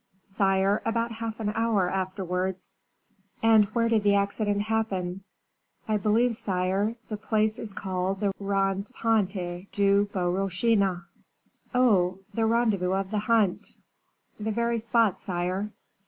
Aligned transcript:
"Sire, 0.23 0.81
about 0.83 1.11
half 1.11 1.39
an 1.39 1.49
hour 1.49 1.87
afterwards." 1.87 2.73
"And 3.43 3.65
where 3.65 3.87
did 3.87 4.01
the 4.01 4.15
accident 4.15 4.61
happen?" 4.63 5.21
"I 5.87 5.97
believe, 5.97 6.33
sire, 6.33 6.95
the 7.07 7.17
place 7.17 7.59
is 7.59 7.71
called 7.71 8.19
the 8.19 8.33
Rond 8.39 8.89
point 8.99 9.29
du 9.71 10.05
Bois 10.11 10.23
Rochin." 10.27 11.03
"Oh! 11.75 12.17
the 12.33 12.47
rendezvous 12.47 12.93
of 12.93 13.11
the 13.11 13.19
hunt." 13.19 13.73
"The 14.39 14.51
very 14.51 14.79
spot, 14.79 15.19
sire." 15.19 15.69